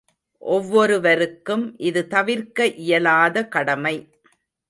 ஒவ்வொருவருக்கும் 0.41 1.75
இது 1.81 2.01
தவிர்க்க 2.07 2.65
இயலாத 2.85 3.45
கடமை. 3.47 3.95